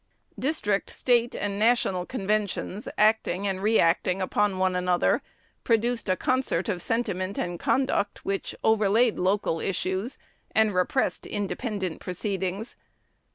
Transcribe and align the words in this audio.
District, 0.39 0.89
State, 0.89 1.35
and 1.35 1.59
national 1.59 2.07
conventions, 2.07 2.87
acting 2.97 3.45
and 3.47 3.61
re 3.61 3.79
acting 3.79 4.19
upon 4.19 4.57
one 4.57 4.75
another, 4.75 5.21
produced 5.63 6.09
a 6.09 6.15
concert 6.15 6.67
of 6.67 6.81
sentiment 6.81 7.37
and 7.37 7.59
conduct 7.59 8.25
which 8.25 8.55
overlaid 8.63 9.19
local 9.19 9.59
issues, 9.59 10.17
and 10.55 10.73
repressed 10.73 11.27
independent 11.27 11.99
proceedings. 11.99 12.75